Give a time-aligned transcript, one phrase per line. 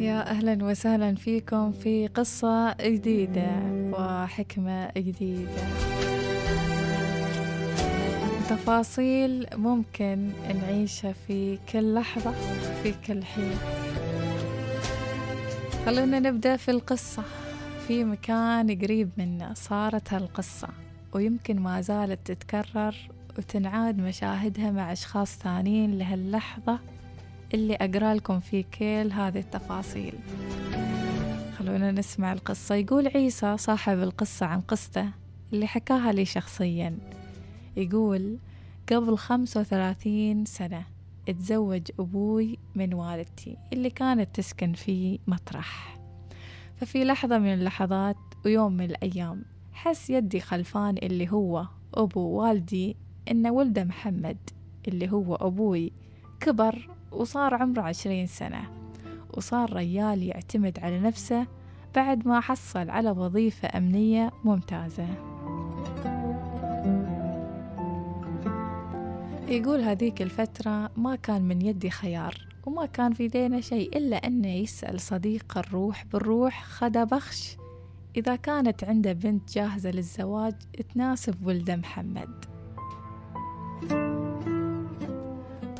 [0.00, 3.50] يا أهلا وسهلا فيكم في قصة جديدة
[3.92, 5.62] وحكمة جديدة.
[8.50, 10.30] تفاصيل ممكن
[10.62, 12.32] نعيشها في كل لحظة
[12.82, 13.54] في كل حين.
[15.86, 17.22] خلونا نبدأ في القصة.
[17.88, 20.68] في مكان قريب منا صارت هالقصة
[21.12, 22.94] ويمكن ما زالت تتكرر
[23.38, 26.78] وتنعاد مشاهدها مع أشخاص ثانيين لهاللحظة.
[27.54, 30.14] اللي أقرأ لكم في كل هذه التفاصيل.
[31.58, 32.74] خلونا نسمع القصة.
[32.74, 35.10] يقول عيسى صاحب القصة عن قصته
[35.52, 36.98] اللي حكاها لي شخصيا.
[37.76, 38.38] يقول
[38.92, 40.84] قبل خمسة وثلاثين سنة
[41.28, 45.98] اتزوج أبوي من والدتي اللي كانت تسكن في مطرح.
[46.76, 52.96] ففي لحظة من اللحظات ويوم من الأيام حس يدي خلفان اللي هو أبو والدي
[53.30, 54.36] إن ولده محمد
[54.88, 55.92] اللي هو أبوي
[56.40, 58.62] كبر وصار عمره عشرين سنة.
[59.36, 61.46] وصار ريال يعتمد على نفسه
[61.94, 65.06] بعد ما حصل على وظيفة أمنية ممتازة.
[69.48, 72.34] يقول هذيك الفترة ما كان من يدي خيار
[72.66, 77.56] وما كان في دينا شيء إلا أنه يسأل صديق الروح بالروح خدا بخش.
[78.16, 80.54] إذا كانت عنده بنت جاهزة للزواج
[80.94, 82.44] تناسب ولده محمد.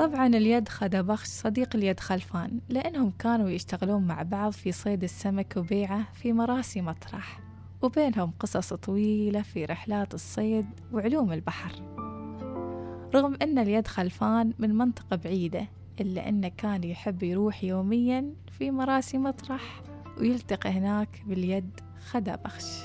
[0.01, 5.55] طبعا اليد خدا بخش صديق اليد خلفان لأنهم كانوا يشتغلون مع بعض في صيد السمك
[5.57, 7.41] وبيعه في مراسي مطرح
[7.83, 11.73] وبينهم قصص طويلة في رحلات الصيد وعلوم البحر.
[13.15, 15.69] رغم أن اليد خلفان من منطقة بعيدة
[16.01, 19.83] إلا أنه كان يحب يروح يوميا في مراسي مطرح
[20.19, 22.83] ويلتقي هناك باليد خدا بخش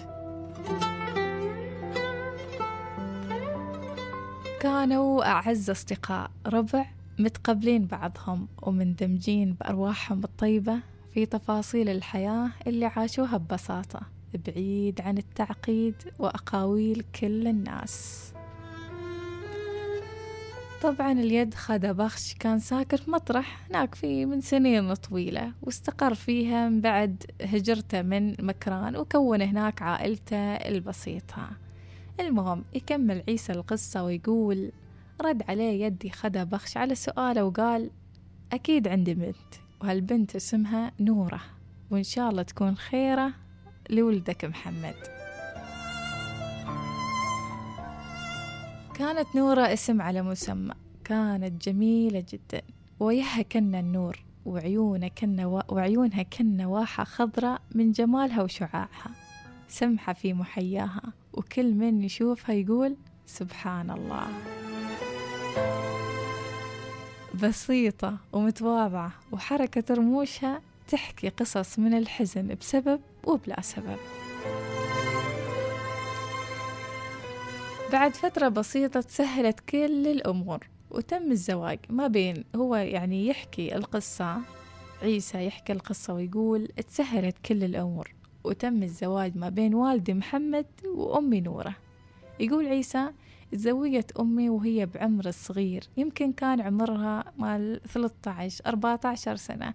[4.61, 6.31] كانوا أعز أصدقاء.
[6.47, 10.79] ربع متقبلين بعضهم ومندمجين بأرواحهم الطيبة
[11.13, 14.01] في تفاصيل الحياة اللي عاشوها ببساطة
[14.47, 18.21] بعيد عن التعقيد وأقاويل كل الناس.
[20.81, 26.69] طبعا اليد خدا بخش كان ساكن في مطرح هناك في من سنين طويلة واستقر فيها
[26.69, 31.49] من بعد هجرته من مكران وكون هناك عائلته البسيطة.
[32.19, 34.71] المهم يكمل عيسى القصة ويقول
[35.21, 37.91] رد عليه يدي خدا بخش على سؤاله وقال
[38.53, 39.35] أكيد عندي بنت
[39.81, 41.41] وهالبنت اسمها نورة
[41.91, 43.33] وإن شاء الله تكون خيرة
[43.89, 44.95] لولدك محمد.
[48.95, 52.61] كانت نورة اسم على مسمى كانت جميلة جدا
[52.99, 55.61] وياها كنا النور وعيونها كنا و...
[55.69, 59.11] وعيونها كنا واحة خضراء من جمالها وشعاعها
[59.67, 62.95] سمحة في محياها وكل من يشوفها يقول
[63.25, 64.27] سبحان الله.
[67.43, 73.97] بسيطة ومتواضعة وحركة رموشها تحكي قصص من الحزن بسبب وبلا سبب.
[77.91, 81.79] بعد فترة بسيطة تسهلت كل الأمور وتم الزواج.
[81.89, 84.37] ما بين هو يعني يحكي القصة
[85.01, 88.13] عيسى يحكي القصة ويقول تسهلت كل الأمور
[88.43, 91.75] وتم الزواج ما بين والدي محمد وأمي نورة.
[92.39, 93.09] يقول عيسى
[93.51, 99.73] تزوجت أمي وهي بعمر الصغير يمكن كان عمرها مال 13 14 سنة.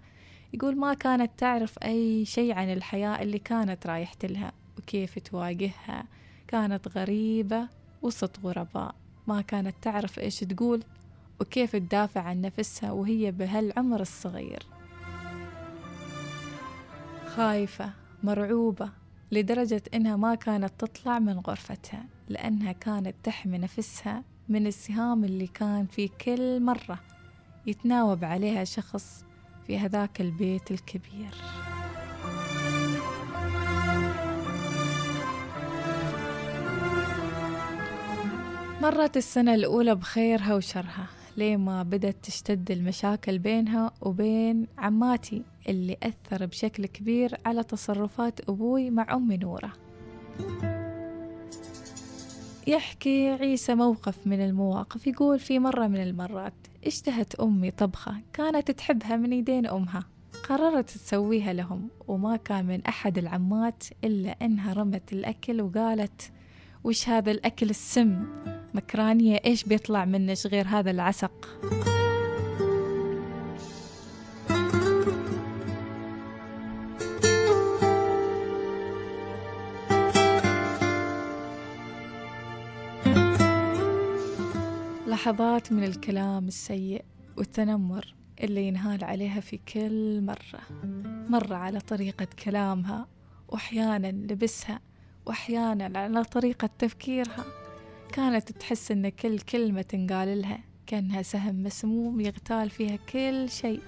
[0.53, 6.05] يقول ما كانت تعرف أي شيء عن الحياة اللي كانت رايحت لها وكيف تواجهها.
[6.47, 7.67] كانت غريبة
[8.01, 8.95] وسط غرباء.
[9.27, 10.83] ما كانت تعرف إيش تقول
[11.41, 14.63] وكيف تدافع عن نفسها وهي بهالعمر الصغير.
[17.25, 17.93] خايفة
[18.23, 19.00] مرعوبة
[19.31, 25.85] لدرجة إنها ما كانت تطلع من غرفتها لأنها كانت تحمي نفسها من السهام اللي كان
[25.85, 26.99] في كل مرة
[27.67, 29.25] يتناوب عليها شخص
[29.67, 31.35] في هذاك البيت الكبير.
[38.81, 45.43] مرت السنة الأولى بخيرها وشرها ليه ما بدأت تشتد المشاكل بينها وبين عماتي.
[45.69, 49.73] اللي أثر بشكل كبير على تصرفات أبوي مع أمي نورة.
[52.67, 56.53] يحكي عيسى موقف من المواقف يقول في مرة من المرات
[56.85, 60.03] اشتهت أمي طبخة كانت تحبها من يدين أمها
[60.49, 66.31] قررت تسويها لهم وما كان من أحد العمات إلا أنها رمت الأكل وقالت
[66.83, 68.25] وش هذا الأكل السم؟
[68.73, 71.47] مكرانية إيش بيطلع منش غير هذا العسق؟
[85.11, 87.05] لحظات من الكلام السيء
[87.37, 90.61] والتنمر اللي ينهال عليها في كل مرة.
[91.29, 93.07] مرة على طريقة كلامها
[93.47, 94.79] وأحيانا لبسها
[95.25, 97.45] وأحيانا على طريقة تفكيرها.
[98.13, 103.81] كانت تحس إن كل كلمة تنقال لها كأنها سهم مسموم يغتال فيها كل شيء.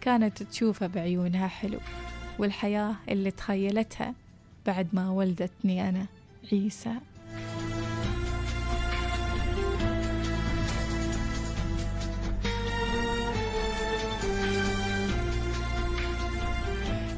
[0.00, 1.78] كانت تشوفه بعيونها حلو
[2.38, 4.14] والحياة اللي تخيلتها
[4.66, 6.06] بعد ما ولدتني أنا
[6.52, 6.94] عيسى.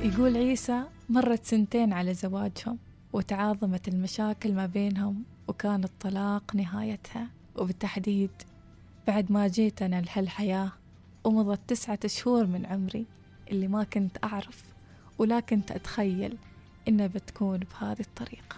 [0.07, 2.79] يقول عيسى مرت سنتين على زواجهم
[3.13, 7.29] وتعاظمت المشاكل ما بينهم وكان الطلاق نهايتها.
[7.57, 8.31] وبالتحديد
[9.07, 10.73] بعد ما جيت أنا لهالحياة
[11.25, 13.07] ومضت تسعة شهور من عمري
[13.51, 14.65] اللي ما كنت أعرف
[15.19, 16.39] ولا كنت أتخيل
[16.89, 18.57] إنها بتكون بهذه الطريقة.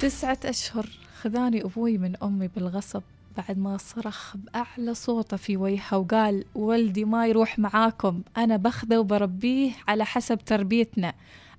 [0.00, 0.88] تسعة أشهر
[1.20, 3.02] خذاني أبوي من أمي بالغصب
[3.36, 9.72] بعد ما صرخ بأعلى صوته في وجهها وقال ولدي ما يروح معاكم أنا بخذه وبربيه
[9.88, 11.14] على حسب تربيتنا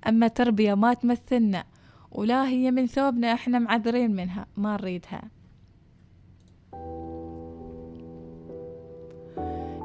[0.08, 1.64] أما تربية ما تمثلنا
[2.12, 5.22] ولا هي من ثوبنا إحنا معذرين منها ما نريدها.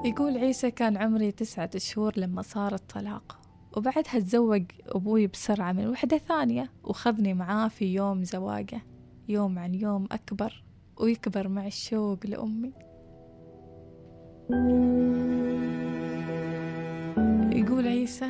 [0.05, 3.39] يقول عيسى كان عمري تسعة شهور لما صار الطلاق
[3.77, 8.81] وبعدها تزوج أبوي بسرعة من وحدة ثانية وخذني معاه في يوم زواجه
[9.29, 10.64] يوم عن يوم أكبر.
[11.00, 12.74] ويكبر مع الشوق لأمي.
[17.56, 18.30] يقول عيسى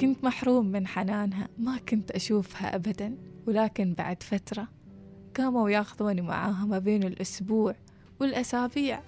[0.00, 4.68] كنت محروم من حنانها ما كنت أشوفها أبدا ولكن بعد فترة
[5.36, 7.74] قاموا ياخذوني معاها ما بين الأسبوع
[8.20, 9.00] والأسابيع.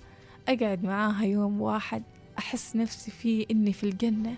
[0.49, 2.03] أقعد معاها يوم واحد
[2.39, 4.35] أحس نفسي فيه إني في الجنة.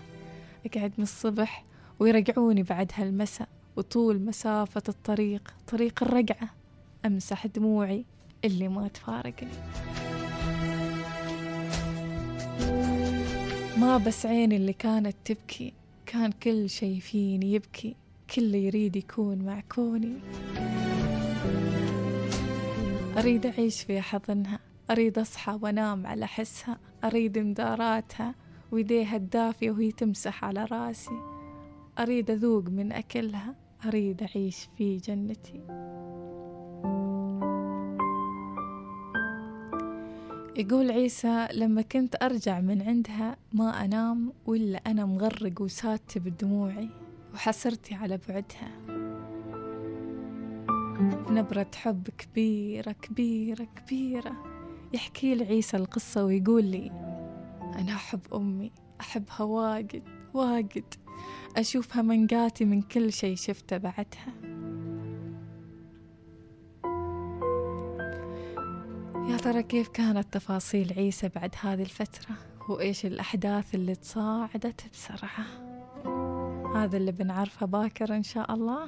[0.65, 1.65] أقعد من الصبح
[1.99, 3.47] ويرجعوني بعد هالمساء.
[3.75, 6.49] وطول مسافة الطريق طريق الرجعة
[7.05, 8.05] أمسح دموعي
[8.45, 9.51] اللي ما تفارقني
[13.77, 15.73] ما بس عيني اللي كانت تبكي
[16.05, 17.95] كان كل شي فيني يبكي.
[18.35, 20.13] كل يريد يكون مع كوني.
[23.17, 24.59] أريد أعيش في حضنها
[24.91, 26.77] أريد أصحى وأنام على حسها.
[27.03, 28.35] أريد مداراتها
[28.71, 31.19] ويديها الدافية وهي تمسح على راسي.
[31.99, 33.55] أريد أذوق من أكلها
[33.87, 35.61] أريد أعيش في جنتي.
[40.57, 46.89] يقول عيسى لما كنت أرجع من عندها ما أنام ولا أنا مغرق وساتة بدموعي
[47.33, 48.71] وحسرتي على بعدها.
[51.29, 54.35] نبرة حب كبيرة كبيرة كبيرة.
[54.93, 56.91] يحكي لي عيسى القصة ويقول لي
[57.61, 58.71] أنا أحب أمي
[59.01, 60.03] أحبها واجد
[60.33, 61.04] واجد.
[61.57, 64.33] أشوفها منقاتي من كل شي شفته بعدها.
[69.29, 72.35] يا ترى كيف كانت تفاصيل عيسى بعد هذه الفترة؟
[72.69, 75.45] وإيش الأحداث اللي تصاعدت بسرعة؟
[76.75, 78.87] هذا اللي بنعرفه باكر إن شاء الله.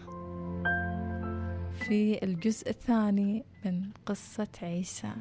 [1.79, 5.11] في الجزء الثاني من قصة عيسى.